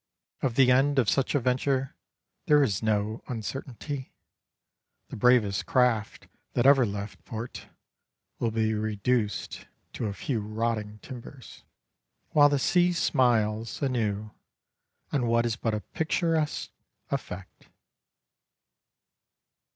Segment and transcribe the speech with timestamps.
[0.41, 1.95] Of the end of such a venture
[2.47, 4.15] there is no uncertainty.
[5.09, 7.67] The bravest craft that ever left port
[8.39, 11.63] will be reduced to a few rotting timbers,
[12.31, 14.31] while the sea smiles anew
[15.11, 16.71] on what is but a picturesque
[17.11, 17.67] effect.